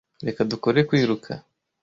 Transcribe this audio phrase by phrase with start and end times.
[0.27, 1.31] Reka dukore kwiruka.